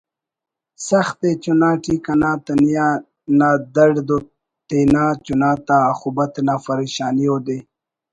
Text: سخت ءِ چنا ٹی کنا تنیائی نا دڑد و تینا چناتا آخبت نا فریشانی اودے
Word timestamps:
سخت 0.87 1.19
ءِ 1.29 1.31
چنا 1.43 1.71
ٹی 1.83 1.95
کنا 2.05 2.31
تنیائی 2.45 3.01
نا 3.37 3.49
دڑد 3.75 4.09
و 4.15 4.17
تینا 4.67 5.05
چناتا 5.25 5.77
آخبت 5.91 6.33
نا 6.45 6.55
فریشانی 6.65 7.25
اودے 7.29 7.57